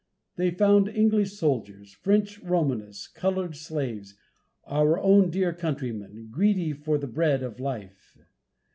[0.35, 4.15] They found English soldiers, French Romanists, colored slaves,
[4.65, 8.17] our own dear countrymen, greedy for the bread of life.